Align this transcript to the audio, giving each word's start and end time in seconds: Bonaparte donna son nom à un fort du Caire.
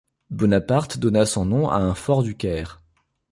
Bonaparte 0.31 0.97
donna 0.97 1.27
son 1.27 1.45
nom 1.45 1.69
à 1.69 1.75
un 1.75 1.93
fort 1.93 2.23
du 2.23 2.35
Caire. 2.35 2.81